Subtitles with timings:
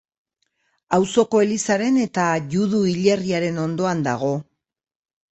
[0.95, 4.31] Auzoko elizaren eta judu hilerriaren ondoan dago